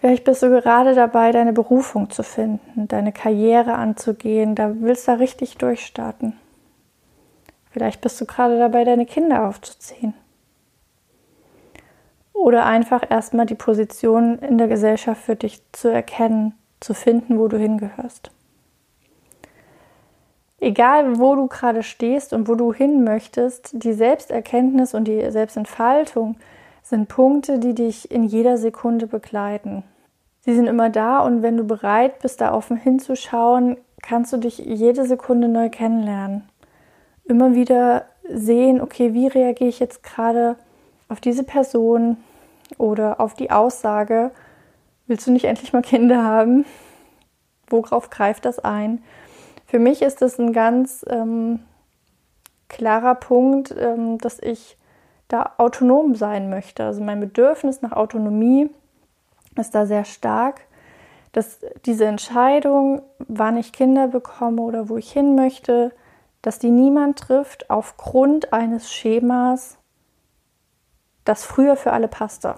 Vielleicht 0.00 0.24
bist 0.24 0.42
du 0.42 0.48
gerade 0.48 0.94
dabei, 0.94 1.32
deine 1.32 1.52
Berufung 1.52 2.10
zu 2.10 2.22
finden, 2.22 2.86
deine 2.86 3.12
Karriere 3.12 3.74
anzugehen, 3.74 4.54
da 4.54 4.72
willst 4.80 5.08
du 5.08 5.12
da 5.12 5.18
richtig 5.18 5.56
durchstarten. 5.58 6.34
Vielleicht 7.70 8.00
bist 8.00 8.20
du 8.20 8.24
gerade 8.24 8.58
dabei, 8.58 8.84
deine 8.84 9.06
Kinder 9.06 9.46
aufzuziehen. 9.48 10.14
oder 12.38 12.66
einfach 12.66 13.02
erstmal 13.10 13.46
die 13.46 13.56
Position 13.56 14.38
in 14.38 14.58
der 14.58 14.68
Gesellschaft 14.68 15.22
für 15.22 15.36
dich 15.36 15.60
zu 15.72 15.88
erkennen, 15.88 16.54
zu 16.80 16.94
finden, 16.94 17.38
wo 17.38 17.48
du 17.48 17.58
hingehörst. 17.58 18.30
Egal, 20.60 21.18
wo 21.18 21.34
du 21.34 21.46
gerade 21.46 21.82
stehst 21.82 22.32
und 22.32 22.48
wo 22.48 22.54
du 22.54 22.72
hin 22.72 23.04
möchtest, 23.04 23.70
die 23.84 23.92
Selbsterkenntnis 23.92 24.94
und 24.94 25.04
die 25.04 25.30
Selbstentfaltung 25.30 26.36
sind 26.82 27.08
Punkte, 27.08 27.58
die 27.58 27.74
dich 27.74 28.10
in 28.10 28.24
jeder 28.24 28.56
Sekunde 28.56 29.06
begleiten. 29.06 29.84
Sie 30.40 30.54
sind 30.54 30.66
immer 30.66 30.90
da 30.90 31.20
und 31.20 31.42
wenn 31.42 31.56
du 31.56 31.64
bereit 31.64 32.20
bist, 32.20 32.40
da 32.40 32.54
offen 32.54 32.76
hinzuschauen, 32.76 33.76
kannst 34.00 34.32
du 34.32 34.36
dich 34.36 34.58
jede 34.58 35.04
Sekunde 35.06 35.48
neu 35.48 35.68
kennenlernen. 35.68 36.48
Immer 37.28 37.54
wieder 37.54 38.06
sehen, 38.28 38.80
okay, 38.80 39.14
wie 39.14 39.26
reagiere 39.26 39.68
ich 39.68 39.78
jetzt 39.78 40.02
gerade 40.02 40.56
auf 41.08 41.20
diese 41.20 41.44
Person 41.44 42.16
oder 42.78 43.20
auf 43.20 43.34
die 43.34 43.50
Aussage, 43.50 44.30
willst 45.06 45.26
du 45.26 45.30
nicht 45.30 45.44
endlich 45.44 45.72
mal 45.72 45.82
Kinder 45.82 46.24
haben? 46.24 46.64
Worauf 47.68 48.10
greift 48.10 48.44
das 48.44 48.58
ein? 48.58 49.02
Für 49.66 49.78
mich 49.78 50.02
ist 50.02 50.22
das 50.22 50.38
ein 50.38 50.52
ganz 50.52 51.04
ähm, 51.08 51.60
klarer 52.68 53.14
Punkt, 53.14 53.74
ähm, 53.78 54.18
dass 54.18 54.38
ich 54.38 54.76
da 55.28 55.52
autonom 55.58 56.14
sein 56.14 56.48
möchte. 56.48 56.84
Also 56.84 57.02
mein 57.02 57.20
Bedürfnis 57.20 57.82
nach 57.82 57.92
Autonomie 57.92 58.70
ist 59.56 59.74
da 59.74 59.84
sehr 59.84 60.04
stark, 60.04 60.62
dass 61.32 61.60
diese 61.84 62.06
Entscheidung, 62.06 63.02
wann 63.18 63.58
ich 63.58 63.72
Kinder 63.72 64.08
bekomme 64.08 64.62
oder 64.62 64.88
wo 64.88 64.96
ich 64.96 65.12
hin 65.12 65.34
möchte, 65.34 65.92
dass 66.42 66.58
die 66.58 66.70
niemand 66.70 67.18
trifft 67.18 67.68
aufgrund 67.70 68.52
eines 68.52 68.92
Schemas, 68.92 69.78
das 71.24 71.44
früher 71.44 71.76
für 71.76 71.92
alle 71.92 72.08
passte. 72.08 72.56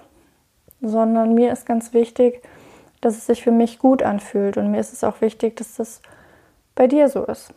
Sondern 0.80 1.34
mir 1.34 1.52
ist 1.52 1.66
ganz 1.66 1.92
wichtig, 1.92 2.42
dass 3.00 3.16
es 3.16 3.26
sich 3.26 3.42
für 3.42 3.52
mich 3.52 3.78
gut 3.78 4.02
anfühlt. 4.02 4.56
Und 4.56 4.70
mir 4.70 4.80
ist 4.80 4.92
es 4.92 5.04
auch 5.04 5.20
wichtig, 5.20 5.56
dass 5.56 5.76
das 5.76 6.00
bei 6.74 6.86
dir 6.86 7.08
so 7.08 7.24
ist. 7.24 7.52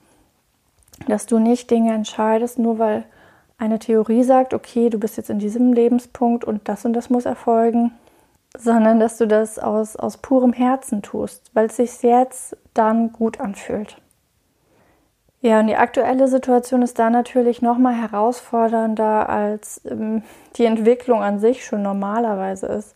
Dass 1.08 1.26
du 1.26 1.40
nicht 1.40 1.70
Dinge 1.70 1.94
entscheidest, 1.94 2.60
nur 2.60 2.80
weil 2.80 3.06
eine 3.58 3.80
Theorie 3.80 4.24
sagt, 4.24 4.54
okay, 4.54 4.90
du 4.90 5.00
bist 5.00 5.18
jetzt 5.18 5.30
in 5.30 5.40
diesem 5.40 5.74
Lebenspunkt 5.74 6.44
und 6.44 6.68
das 6.68 6.86
und 6.86 6.94
das 6.94 7.10
muss 7.10 7.26
erfolgen, 7.26 7.92
sondern 8.58 9.00
dass 9.00 9.18
du 9.18 9.28
das 9.28 9.60
aus, 9.60 9.96
aus 9.96 10.18
purem 10.18 10.54
Herzen 10.54 11.02
tust, 11.02 11.50
weil 11.54 11.68
es 11.68 11.78
sich 11.78 12.02
jetzt 12.04 12.58
dann 12.74 13.12
gut 13.12 13.40
anfühlt. 13.40 13.98
Ja, 15.44 15.60
und 15.60 15.68
die 15.68 15.76
aktuelle 15.76 16.30
Situation 16.30 16.84
ist 16.84 16.98
da 17.00 17.10
natürlich 17.10 17.62
noch 17.62 17.78
mal 17.78 17.94
herausfordernder, 17.94 19.28
als 19.28 19.82
ähm, 19.84 20.24
die 20.56 20.64
Entwicklung 20.64 21.22
an 21.22 21.40
sich 21.40 21.66
schon 21.66 21.82
normalerweise 21.82 22.68
ist. 22.68 22.96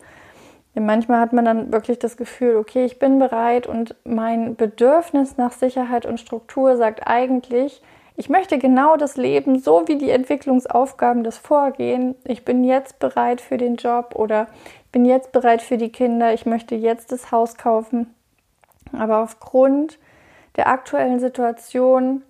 Denn 0.73 0.85
manchmal 0.85 1.19
hat 1.19 1.33
man 1.33 1.43
dann 1.43 1.73
wirklich 1.73 1.99
das 1.99 2.15
Gefühl, 2.15 2.55
okay, 2.55 2.85
ich 2.85 2.99
bin 2.99 3.19
bereit 3.19 3.67
und 3.67 3.95
mein 4.05 4.55
Bedürfnis 4.55 5.35
nach 5.35 5.51
Sicherheit 5.51 6.05
und 6.05 6.21
Struktur 6.21 6.77
sagt 6.77 7.05
eigentlich, 7.05 7.81
ich 8.15 8.29
möchte 8.29 8.57
genau 8.57 8.95
das 8.95 9.17
Leben, 9.17 9.59
so 9.59 9.85
wie 9.89 9.97
die 9.97 10.09
Entwicklungsaufgaben 10.09 11.25
das 11.25 11.37
vorgehen. 11.37 12.15
Ich 12.23 12.45
bin 12.45 12.63
jetzt 12.63 12.99
bereit 12.99 13.41
für 13.41 13.57
den 13.57 13.75
Job 13.75 14.13
oder 14.15 14.47
bin 14.93 15.03
jetzt 15.03 15.33
bereit 15.33 15.61
für 15.61 15.77
die 15.77 15.91
Kinder, 15.91 16.33
ich 16.33 16.45
möchte 16.45 16.75
jetzt 16.75 17.11
das 17.11 17.29
Haus 17.29 17.57
kaufen. 17.57 18.15
Aber 18.97 19.21
aufgrund 19.21 19.99
der 20.55 20.69
aktuellen 20.69 21.19
Situation 21.19 22.23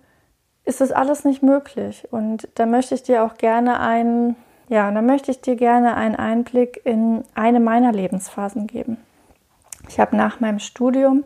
ist 0.68 0.82
das 0.82 0.92
alles 0.92 1.24
nicht 1.24 1.42
möglich. 1.42 2.06
Und 2.10 2.46
da 2.56 2.66
möchte 2.66 2.94
ich 2.94 3.02
dir 3.02 3.24
auch 3.24 3.38
gerne 3.38 3.80
einen, 3.80 4.36
ja, 4.68 4.90
da 4.90 5.00
möchte 5.00 5.30
ich 5.30 5.40
dir 5.40 5.56
gerne 5.56 5.96
einen 5.96 6.14
Einblick 6.14 6.82
in 6.84 7.24
eine 7.34 7.58
meiner 7.58 7.90
Lebensphasen 7.90 8.66
geben. 8.66 8.98
Ich 9.88 9.98
habe 9.98 10.14
nach 10.14 10.40
meinem 10.40 10.58
Studium 10.58 11.24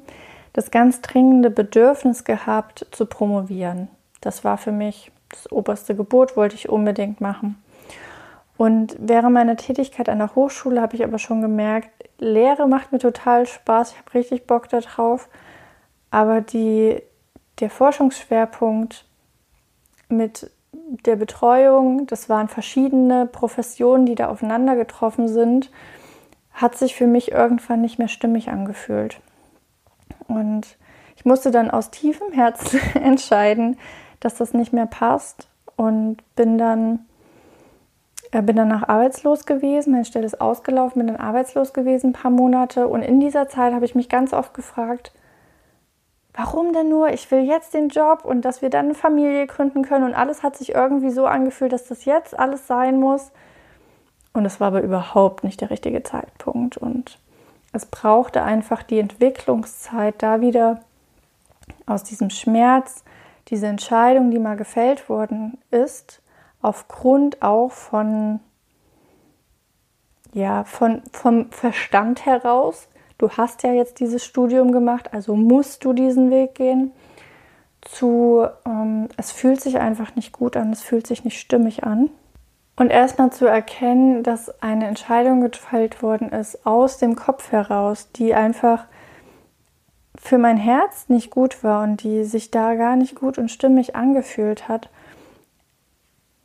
das 0.53 0.71
ganz 0.71 1.01
dringende 1.01 1.51
Bedürfnis 1.51 2.23
gehabt, 2.23 2.87
zu 2.93 3.05
promovieren. 3.05 3.89
Das 4.21 4.45
war 4.45 4.59
für 4.59 4.71
mich 4.71 5.11
das 5.31 5.51
oberste 5.51 5.97
Gebot, 5.97 6.37
wollte 6.37 6.55
ich 6.55 6.69
unbedingt 6.69 7.21
machen. 7.21 7.61
Und 8.57 8.95
während 9.01 9.33
meiner 9.33 9.57
Tätigkeit 9.57 10.09
an 10.09 10.19
der 10.19 10.37
Hochschule 10.37 10.81
habe 10.81 10.95
ich 10.95 11.03
aber 11.03 11.19
schon 11.19 11.43
gemerkt, 11.43 11.91
Lehre 12.19 12.69
macht 12.69 12.93
mir 12.93 13.01
total 13.01 13.49
Spaß, 13.49 13.91
ich 13.91 13.99
habe 13.99 14.15
richtig 14.15 14.47
Bock 14.47 14.69
darauf. 14.69 15.29
Aber 16.13 16.43
die, 16.43 17.03
der 17.59 17.71
Forschungsschwerpunkt 17.71 19.05
mit 20.13 20.51
der 21.07 21.17
Betreuung, 21.17 22.07
das 22.07 22.29
waren 22.29 22.49
verschiedene 22.49 23.27
Professionen, 23.27 24.07
die 24.07 24.15
da 24.15 24.29
aufeinander 24.29 24.77
getroffen 24.77 25.29
sind, 25.29 25.71
hat 26.53 26.77
sich 26.77 26.95
für 26.95 27.07
mich 27.07 27.33
irgendwann 27.33 27.81
nicht 27.81 27.99
mehr 27.99 28.09
stimmig 28.09 28.51
angefühlt. 28.51 29.21
Und 30.29 30.77
ich 31.17 31.25
musste 31.25 31.51
dann 31.51 31.71
aus 31.71 31.91
tiefem 31.91 32.33
Herzen 32.33 32.81
entscheiden, 32.95 33.79
dass 34.21 34.37
das 34.37 34.55
nicht 34.55 34.73
mehr 34.73 34.87
passt 34.87 35.49
und 35.77 36.19
bin 36.37 36.59
dann 36.59 37.07
äh, 38.33 38.43
bin 38.43 38.57
danach 38.57 38.89
arbeitslos 38.89 39.47
gewesen, 39.47 39.93
meine 39.93 40.05
Stelle 40.05 40.27
ist 40.27 40.41
ausgelaufen, 40.41 40.99
bin 40.99 41.07
dann 41.09 41.25
arbeitslos 41.25 41.73
gewesen, 41.73 42.09
ein 42.11 42.13
paar 42.13 42.31
Monate. 42.31 42.89
Und 42.89 43.03
in 43.03 43.21
dieser 43.21 43.49
Zeit 43.49 43.75
habe 43.75 43.85
ich 43.85 43.95
mich 43.95 44.09
ganz 44.09 44.33
oft 44.33 44.55
gefragt, 44.55 45.13
warum 46.35 46.73
denn 46.73 46.89
nur? 46.89 47.11
Ich 47.13 47.31
will 47.31 47.41
jetzt 47.41 47.75
den 47.75 47.89
Job 47.89 48.25
und 48.25 48.43
dass 48.43 48.63
wir 48.63 48.71
dann 48.71 48.87
eine 48.87 48.95
Familie 48.95 49.47
gründen 49.47 49.83
können. 49.83 50.05
Und 50.05 50.15
alles 50.15 50.43
hat 50.43 50.57
sich 50.57 50.75
irgendwie 50.75 51.11
so 51.11 51.27
angefühlt, 51.27 51.73
dass 51.73 51.87
das 51.87 52.05
jetzt 52.05 52.39
alles 52.39 52.67
sein 52.67 52.99
muss. 52.99 53.31
Und 54.33 54.47
es 54.47 54.61
war 54.61 54.69
aber 54.69 54.83
überhaupt 54.83 55.45
nicht 55.45 55.61
der 55.61 55.71
richtige 55.71 56.03
Zeitpunkt. 56.03 56.77
Und 56.77 57.19
es 57.73 57.87
brauchte 57.87 58.43
einfach 58.43 58.83
die 58.83 58.99
Entwicklungszeit, 58.99 60.15
da 60.19 60.41
wieder 60.41 60.81
aus 61.87 62.03
diesem 62.05 62.31
Schmerz, 62.31 63.05
diese 63.49 63.67
Entscheidung, 63.67 64.31
die 64.31 64.39
mal 64.39 64.57
gefällt 64.57 65.09
worden 65.09 65.59
ist, 65.71 66.23
aufgrund 66.63 67.43
auch 67.43 67.73
von, 67.73 68.41
ja, 70.33 70.65
von, 70.65 71.03
vom 71.13 71.51
Verstand 71.51 72.25
heraus. 72.25 72.89
Du 73.23 73.31
hast 73.31 73.63
ja 73.63 73.73
jetzt 73.73 74.01
dieses 74.01 74.25
Studium 74.25 74.73
gemacht, 74.73 75.15
also 75.15 75.37
musst 75.37 75.85
du 75.85 75.93
diesen 75.93 76.31
Weg 76.31 76.57
gehen. 76.57 76.91
Zu, 77.81 78.47
ähm, 78.67 79.09
es 79.17 79.31
fühlt 79.31 79.61
sich 79.61 79.79
einfach 79.79 80.17
nicht 80.17 80.33
gut 80.33 80.57
an, 80.57 80.73
es 80.73 80.83
fühlt 80.83 81.07
sich 81.07 81.25
nicht 81.25 81.39
stimmig 81.39 81.85
an. 81.85 82.11
Und 82.75 82.91
erstmal 82.91 83.31
zu 83.31 83.47
erkennen, 83.47 84.23
dass 84.25 84.61
eine 84.61 84.87
Entscheidung 84.87 85.41
gefällt 85.41 86.03
worden 86.03 86.31
ist 86.31 86.67
aus 86.67 86.99
dem 86.99 87.15
Kopf 87.15 87.53
heraus, 87.53 88.11
die 88.13 88.35
einfach 88.35 88.87
für 90.17 90.39
mein 90.39 90.57
Herz 90.57 91.09
nicht 91.09 91.31
gut 91.31 91.63
war 91.63 91.85
und 91.85 92.03
die 92.03 92.25
sich 92.25 92.51
da 92.51 92.75
gar 92.75 92.97
nicht 92.97 93.15
gut 93.15 93.39
und 93.39 93.51
stimmig 93.51 93.95
angefühlt 93.95 94.69
hat 94.69 94.89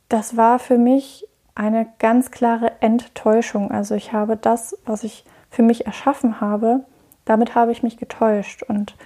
das 0.08 0.36
war 0.36 0.58
für 0.58 0.78
mich 0.78 1.26
eine 1.54 1.86
ganz 1.98 2.30
klare 2.30 2.80
Enttäuschung. 2.80 3.70
Also 3.70 3.94
ich 3.94 4.12
habe 4.12 4.36
das, 4.36 4.76
was 4.84 5.04
ich 5.04 5.24
für 5.50 5.62
mich 5.62 5.86
erschaffen 5.86 6.40
habe, 6.40 6.84
damit 7.24 7.54
habe 7.54 7.72
ich 7.72 7.82
mich 7.82 7.96
getäuscht. 7.96 8.62
Und 8.62 8.96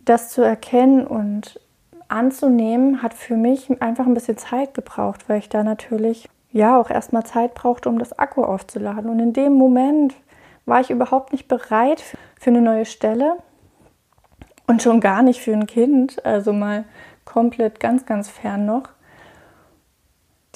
das 0.00 0.30
zu 0.30 0.42
erkennen 0.42 1.06
und 1.06 1.60
anzunehmen, 2.08 3.02
hat 3.02 3.14
für 3.14 3.36
mich 3.36 3.70
einfach 3.82 4.06
ein 4.06 4.14
bisschen 4.14 4.38
Zeit 4.38 4.74
gebraucht, 4.74 5.28
weil 5.28 5.38
ich 5.38 5.48
da 5.48 5.62
natürlich 5.62 6.28
ja 6.50 6.78
auch 6.80 6.90
erstmal 6.90 7.24
Zeit 7.24 7.54
brauchte, 7.54 7.88
um 7.88 7.98
das 7.98 8.18
Akku 8.18 8.42
aufzuladen. 8.42 9.10
Und 9.10 9.18
in 9.18 9.32
dem 9.32 9.54
Moment 9.54 10.14
war 10.64 10.80
ich 10.80 10.90
überhaupt 10.90 11.32
nicht 11.32 11.48
bereit 11.48 12.02
für 12.38 12.50
eine 12.50 12.62
neue 12.62 12.86
Stelle 12.86 13.36
und 14.66 14.82
schon 14.82 15.00
gar 15.00 15.22
nicht 15.22 15.40
für 15.40 15.52
ein 15.52 15.66
Kind, 15.66 16.24
also 16.24 16.52
mal 16.52 16.84
komplett 17.24 17.80
ganz, 17.80 18.06
ganz 18.06 18.28
fern 18.28 18.64
noch 18.64 18.90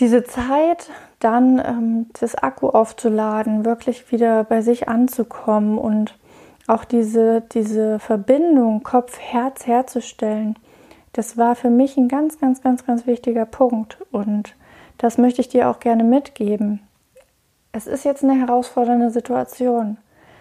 diese 0.02 0.24
Zeit, 0.24 0.90
dann 1.20 1.60
ähm, 1.64 2.06
das 2.18 2.34
Akku 2.34 2.68
aufzuladen, 2.68 3.64
wirklich 3.64 4.10
wieder 4.10 4.42
bei 4.42 4.60
sich 4.60 4.88
anzukommen 4.88 5.78
und 5.78 6.18
auch 6.66 6.84
diese, 6.84 7.40
diese 7.52 8.00
Verbindung 8.00 8.82
Kopf-Herz 8.82 9.64
herzustellen, 9.68 10.58
das 11.12 11.36
war 11.36 11.54
für 11.54 11.70
mich 11.70 11.96
ein 11.96 12.08
ganz, 12.08 12.40
ganz, 12.40 12.62
ganz, 12.62 12.84
ganz 12.84 13.06
wichtiger 13.06 13.46
Punkt. 13.46 13.98
Und 14.10 14.56
das 14.98 15.18
möchte 15.18 15.40
ich 15.40 15.48
dir 15.48 15.70
auch 15.70 15.78
gerne 15.78 16.02
mitgeben. 16.02 16.80
Es 17.70 17.86
ist 17.86 18.04
jetzt 18.04 18.24
eine 18.24 18.34
herausfordernde 18.34 19.10
Situation. 19.10 19.98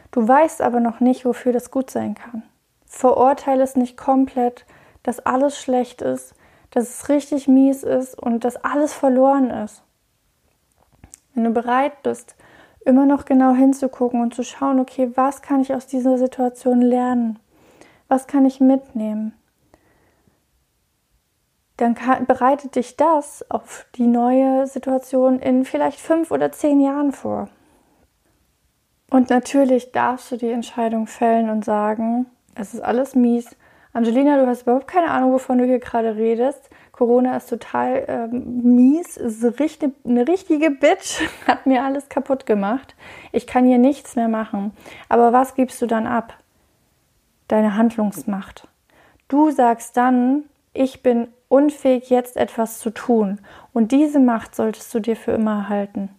Du 0.10 0.28
weißt 0.28 0.62
aber 0.62 0.80
noch 0.80 1.02
nicht, 1.02 1.24
wofür 1.24 1.54
das 1.54 1.70
gut 1.70 1.92
sein 1.92 2.16
kann. 2.16 2.42
Verurteile 2.88 3.62
es 3.62 3.76
nicht 3.76 3.96
komplett, 3.96 4.66
dass 5.04 5.20
alles 5.20 5.60
schlecht 5.60 6.02
ist, 6.02 6.34
dass 6.72 6.90
es 6.90 7.10
richtig 7.10 7.48
mies 7.48 7.84
ist 7.84 8.18
und 8.18 8.44
dass 8.44 8.58
alles 8.58 8.94
verloren 8.94 9.52
ist. 9.52 9.84
Wenn 11.34 11.44
du 11.44 11.52
bereit 11.52 12.02
bist, 12.04 12.36
immer 12.86 13.06
noch 13.06 13.26
genau 13.26 13.54
hinzugucken 13.54 14.22
und 14.22 14.34
zu 14.34 14.44
schauen, 14.44 14.80
okay, 14.80 15.12
was 15.16 15.42
kann 15.42 15.62
ich 15.62 15.74
aus 15.74 15.88
dieser 15.88 16.18
Situation 16.18 16.82
lernen? 16.82 17.40
Was 18.08 18.28
kann 18.28 18.46
ich 18.46 18.60
mitnehmen? 18.60 19.34
Dann 21.78 21.96
kann, 21.96 22.26
bereitet 22.26 22.76
dich 22.76 22.98
das 22.98 23.50
auf 23.50 23.86
die 23.96 24.08
neue 24.08 24.68
Situation 24.68 25.40
in 25.40 25.66
vielleicht 25.66 26.00
fünf 26.00 26.32
oder 26.32 26.52
zehn 26.52 26.80
Jahren 26.80 27.12
vor. 27.12 27.50
natürlich 29.30 29.92
darfst 29.92 30.32
du 30.32 30.38
die 30.38 30.52
Entscheidung 30.52 31.08
fällen 31.08 31.50
und 31.50 31.66
sagen, 31.66 32.28
es 32.56 32.74
ist 32.74 32.82
alles 32.82 33.16
mies. 33.16 33.56
Angelina, 33.94 34.38
du 34.38 34.48
hast 34.48 34.62
überhaupt 34.62 34.88
keine 34.88 35.12
Ahnung, 35.12 35.34
wovon 35.34 35.58
du 35.58 35.66
hier 35.66 35.80
gerade 35.80 36.16
redest. 36.16 36.70
Corona 36.94 37.36
ist 37.36 37.50
total 37.50 38.06
ähm, 38.08 38.62
mies, 38.64 39.18
ist 39.18 39.60
richtig, 39.60 39.94
eine 40.06 40.28
richtige 40.28 40.72
Bitch, 40.72 41.22
hat 41.48 41.66
mir 41.66 41.84
alles 41.84 42.08
kaputt 42.08 42.46
gemacht. 42.46 42.96
Ich 43.34 43.48
kann 43.48 43.66
hier 43.66 43.80
nichts 43.80 44.16
mehr 44.16 44.30
machen. 44.30 44.72
Aber 45.10 45.34
was 45.34 45.56
gibst 45.56 45.82
du 45.82 45.88
dann 45.88 46.08
ab? 46.08 46.38
Deine 47.50 47.76
Handlungsmacht. 47.76 48.68
Du 49.28 49.52
sagst 49.52 49.98
dann, 49.98 50.44
ich 50.74 51.04
bin 51.04 51.28
unfähig, 51.50 52.10
jetzt 52.10 52.38
etwas 52.38 52.80
zu 52.80 52.92
tun. 52.92 53.40
Und 53.74 53.92
diese 53.92 54.20
Macht 54.20 54.56
solltest 54.56 54.94
du 54.94 55.00
dir 55.02 55.18
für 55.18 55.34
immer 55.34 55.64
erhalten. 55.64 56.10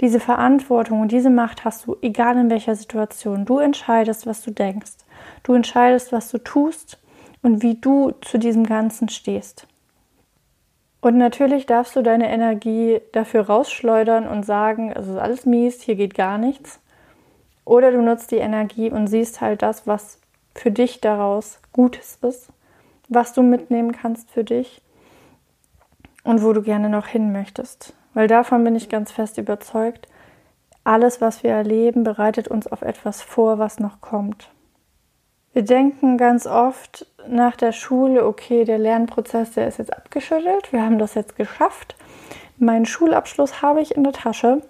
Diese 0.00 0.20
Verantwortung 0.20 1.00
und 1.00 1.10
diese 1.10 1.30
Macht 1.30 1.64
hast 1.64 1.86
du, 1.86 1.96
egal 2.02 2.36
in 2.36 2.50
welcher 2.50 2.74
Situation. 2.74 3.46
Du 3.46 3.58
entscheidest, 3.58 4.26
was 4.26 4.42
du 4.42 4.50
denkst. 4.50 4.92
Du 5.42 5.54
entscheidest, 5.54 6.12
was 6.12 6.30
du 6.30 6.38
tust 6.38 6.98
und 7.42 7.62
wie 7.62 7.74
du 7.74 8.12
zu 8.20 8.38
diesem 8.38 8.64
Ganzen 8.64 9.08
stehst. 9.08 9.66
Und 11.00 11.16
natürlich 11.16 11.66
darfst 11.66 11.94
du 11.94 12.02
deine 12.02 12.28
Energie 12.30 13.00
dafür 13.12 13.46
rausschleudern 13.46 14.26
und 14.26 14.44
sagen, 14.44 14.90
es 14.90 15.06
ist 15.06 15.16
alles 15.16 15.46
mies, 15.46 15.80
hier 15.80 15.94
geht 15.94 16.14
gar 16.14 16.38
nichts. 16.38 16.80
Oder 17.64 17.92
du 17.92 18.02
nutzt 18.02 18.30
die 18.30 18.36
Energie 18.36 18.90
und 18.90 19.06
siehst 19.06 19.40
halt 19.40 19.62
das, 19.62 19.86
was 19.86 20.18
für 20.54 20.70
dich 20.70 21.00
daraus 21.00 21.60
Gutes 21.72 22.18
ist, 22.22 22.48
was 23.08 23.32
du 23.32 23.42
mitnehmen 23.42 23.92
kannst 23.92 24.30
für 24.30 24.42
dich 24.42 24.82
und 26.24 26.42
wo 26.42 26.52
du 26.52 26.62
gerne 26.62 26.88
noch 26.88 27.06
hin 27.06 27.30
möchtest. 27.32 27.94
Weil 28.14 28.26
davon 28.26 28.64
bin 28.64 28.74
ich 28.74 28.88
ganz 28.88 29.12
fest 29.12 29.38
überzeugt, 29.38 30.08
alles, 30.82 31.20
was 31.20 31.42
wir 31.42 31.50
erleben, 31.50 32.02
bereitet 32.02 32.48
uns 32.48 32.66
auf 32.66 32.82
etwas 32.82 33.22
vor, 33.22 33.58
was 33.58 33.78
noch 33.78 34.00
kommt. 34.00 34.50
Wir 35.58 35.64
denken 35.64 36.18
ganz 36.18 36.46
oft 36.46 37.04
nach 37.26 37.56
der 37.56 37.72
Schule, 37.72 38.24
okay, 38.24 38.62
der 38.62 38.78
Lernprozess, 38.78 39.54
der 39.54 39.66
ist 39.66 39.78
jetzt 39.78 39.92
abgeschüttelt, 39.92 40.72
wir 40.72 40.84
haben 40.84 41.00
das 41.00 41.14
jetzt 41.14 41.34
geschafft. 41.34 41.96
Meinen 42.58 42.86
Schulabschluss 42.86 43.60
habe 43.60 43.80
ich 43.80 43.96
in 43.96 44.04
der 44.04 44.12
Tasche. 44.12 44.62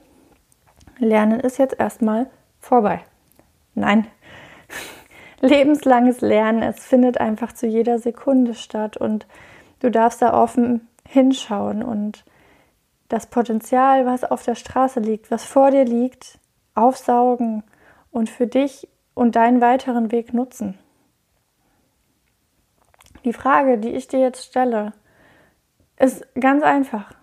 Lernen 0.96 1.40
ist 1.40 1.58
jetzt 1.58 1.78
erstmal 1.78 2.30
vorbei. 2.58 3.04
Nein, 3.74 4.06
lebenslanges 5.42 6.22
Lernen, 6.22 6.62
es 6.62 6.82
findet 6.86 7.20
einfach 7.20 7.52
zu 7.52 7.66
jeder 7.66 7.98
Sekunde 7.98 8.54
statt 8.54 8.96
und 8.96 9.26
du 9.80 9.90
darfst 9.90 10.22
da 10.22 10.32
offen 10.32 10.88
hinschauen 11.06 11.82
und 11.82 12.24
das 13.10 13.26
Potenzial, 13.26 14.06
was 14.06 14.24
auf 14.24 14.42
der 14.42 14.54
Straße 14.54 15.00
liegt, 15.00 15.30
was 15.30 15.44
vor 15.44 15.70
dir 15.70 15.84
liegt, 15.84 16.38
aufsaugen 16.74 17.62
und 18.10 18.30
für 18.30 18.46
dich 18.46 18.88
und 19.18 19.34
deinen 19.34 19.60
weiteren 19.60 20.12
Weg 20.12 20.32
nutzen. 20.32 20.78
Die 23.24 23.32
Frage, 23.32 23.76
die 23.78 23.90
ich 23.90 24.06
dir 24.06 24.20
jetzt 24.20 24.44
stelle, 24.44 24.92
ist 25.98 26.24
ganz 26.38 26.62
einfach. 26.62 27.14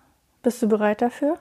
Bist 0.42 0.60
du 0.60 0.68
bereit 0.68 1.00
dafür? 1.00 1.38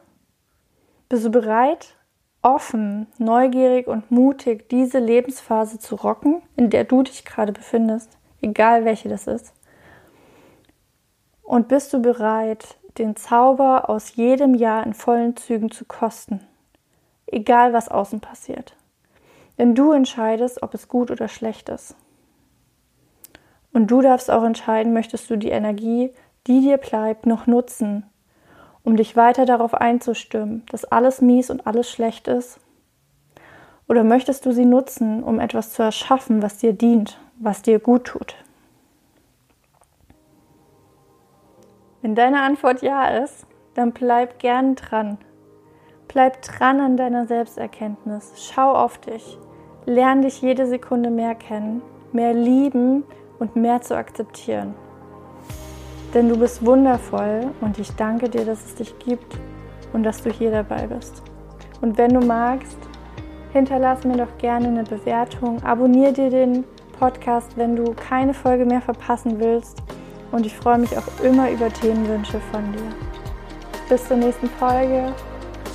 Bist 1.10 1.26
du 1.26 1.30
bereit, 1.30 1.98
offen, 2.42 3.08
neugierig 3.18 3.88
und 3.88 4.12
mutig 4.12 4.70
diese 4.70 5.00
Lebensphase 5.00 5.78
zu 5.78 5.96
rocken, 5.96 6.42
in 6.56 6.70
der 6.70 6.86
du 6.86 7.04
dich 7.04 7.26
gerade 7.26 7.52
befindest, 7.52 8.18
egal 8.42 8.86
welche 8.86 9.10
das 9.10 9.28
ist? 9.28 9.54
Und 11.44 11.68
bist 11.68 11.92
du 11.92 12.02
bereit, 12.02 12.78
den 12.98 13.18
Zauber 13.18 13.90
aus 13.90 14.16
jedem 14.16 14.56
Jahr 14.56 14.86
in 14.86 14.94
vollen 14.94 15.36
Zügen 15.36 15.70
zu 15.70 15.84
kosten, 15.84 16.40
egal 17.28 17.74
was 17.74 17.90
außen 17.90 18.22
passiert? 18.22 18.78
Denn 19.58 19.76
du 19.76 19.92
entscheidest, 19.92 20.64
ob 20.64 20.74
es 20.74 20.88
gut 20.88 21.12
oder 21.12 21.28
schlecht 21.28 21.70
ist. 21.70 21.96
Und 23.72 23.88
du 23.88 24.02
darfst 24.02 24.32
auch 24.32 24.44
entscheiden, 24.44 24.94
möchtest 24.94 25.30
du 25.30 25.38
die 25.38 25.50
Energie, 25.50 26.12
die 26.48 26.62
dir 26.62 26.78
bleibt, 26.78 27.26
noch 27.26 27.48
nutzen, 27.48 28.06
um 28.84 28.96
dich 28.96 29.16
weiter 29.16 29.46
darauf 29.46 29.74
einzustimmen, 29.74 30.64
dass 30.72 30.86
alles 30.86 31.22
mies 31.22 31.50
und 31.50 31.68
alles 31.68 31.90
schlecht 31.90 32.28
ist? 32.28 32.60
Oder 33.88 34.04
möchtest 34.04 34.46
du 34.46 34.52
sie 34.52 34.66
nutzen, 34.66 35.24
um 35.24 35.40
etwas 35.40 35.74
zu 35.74 35.84
erschaffen, 35.84 36.42
was 36.42 36.58
dir 36.58 36.74
dient, 36.74 37.20
was 37.38 37.62
dir 37.62 37.80
gut 37.80 38.06
tut? 38.06 38.36
Wenn 42.02 42.16
deine 42.16 42.42
Antwort 42.42 42.82
ja 42.82 43.08
ist, 43.08 43.48
dann 43.74 43.92
bleib 43.92 44.40
gern 44.40 44.76
dran. 44.76 45.18
Bleib 46.08 46.42
dran 46.42 46.80
an 46.80 46.98
deiner 46.98 47.28
Selbsterkenntnis. 47.28 48.34
Schau 48.38 48.74
auf 48.74 48.98
dich. 49.00 49.38
Lern 49.86 50.22
dich 50.22 50.42
jede 50.42 50.66
Sekunde 50.66 51.10
mehr 51.10 51.36
kennen, 51.36 51.82
mehr 52.12 52.34
lieben 52.34 53.04
und 53.40 53.56
mehr 53.56 53.82
zu 53.82 53.96
akzeptieren. 53.96 54.74
Denn 56.14 56.30
du 56.30 56.38
bist 56.38 56.66
wundervoll 56.66 57.52
und 57.62 57.78
ich 57.78 57.94
danke 57.96 58.30
dir, 58.30 58.46
dass 58.46 58.66
es 58.66 58.76
dich 58.76 58.98
gibt 59.00 59.38
und 59.94 60.04
dass 60.04 60.24
du 60.24 60.32
hier 60.32 60.52
dabei 60.52 60.88
bist. 60.88 61.22
Und 61.82 61.98
wenn 61.98 62.14
du 62.14 62.26
magst, 62.26 62.78
hinterlass 63.52 64.06
mir 64.06 64.18
doch 64.18 64.38
gerne 64.38 64.68
eine 64.68 64.84
Bewertung, 64.84 65.62
abonniere 65.64 66.14
dir 66.14 66.30
den 66.30 66.64
Podcast, 67.00 67.58
wenn 67.58 67.76
du 67.76 67.94
keine 67.94 68.34
Folge 68.34 68.66
mehr 68.66 68.82
verpassen 68.82 69.40
willst. 69.40 69.84
Und 70.32 70.46
ich 70.46 70.56
freue 70.56 70.78
mich 70.78 70.98
auch 70.98 71.24
immer 71.24 71.52
über 71.52 71.70
Themenwünsche 71.70 72.40
von 72.52 72.72
dir. 72.72 72.92
Bis 73.90 74.08
zur 74.08 74.18
nächsten 74.18 74.48
Folge. 74.48 75.14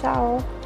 Tchau! 0.01 0.60